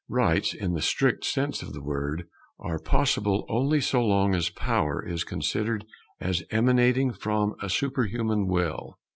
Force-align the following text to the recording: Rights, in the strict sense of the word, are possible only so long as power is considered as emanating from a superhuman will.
Rights, 0.09 0.55
in 0.55 0.73
the 0.73 0.81
strict 0.81 1.23
sense 1.25 1.61
of 1.61 1.73
the 1.73 1.83
word, 1.83 2.27
are 2.57 2.79
possible 2.79 3.45
only 3.47 3.79
so 3.79 4.03
long 4.03 4.33
as 4.33 4.49
power 4.49 5.05
is 5.07 5.23
considered 5.23 5.85
as 6.19 6.41
emanating 6.49 7.13
from 7.13 7.53
a 7.61 7.69
superhuman 7.69 8.47
will. 8.47 8.97